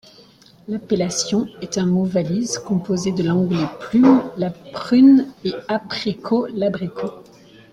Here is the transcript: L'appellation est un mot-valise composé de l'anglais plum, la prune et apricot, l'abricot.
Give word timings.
L'appellation 0.67 1.45
est 1.61 1.77
un 1.77 1.85
mot-valise 1.85 2.57
composé 2.57 3.11
de 3.11 3.21
l'anglais 3.21 3.67
plum, 3.81 4.23
la 4.35 4.49
prune 4.49 5.27
et 5.43 5.53
apricot, 5.67 6.47
l'abricot. 6.47 7.21